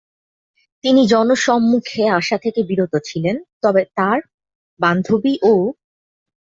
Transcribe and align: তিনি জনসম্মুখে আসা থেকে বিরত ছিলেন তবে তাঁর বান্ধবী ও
তিনি 0.83 1.01
জনসম্মুখে 1.07 2.03
আসা 2.19 2.37
থেকে 2.37 2.61
বিরত 2.63 2.93
ছিলেন 3.07 3.35
তবে 3.63 3.81
তাঁর 3.97 4.19
বান্ধবী 4.79 5.33
ও 5.43 5.53